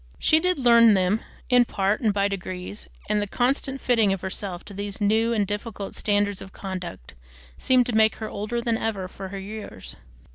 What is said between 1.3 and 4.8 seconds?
in part, and by degrees, and the constant fitting of herself to